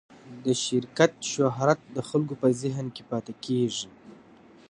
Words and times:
د 0.43 0.45
شرکت 0.65 1.11
شهرت 1.33 1.79
د 1.95 1.97
خلکو 2.09 2.33
په 2.41 2.47
ذهن 2.61 2.85
کې 2.95 3.03
پاتې 3.11 3.33
کېږي. 3.45 3.87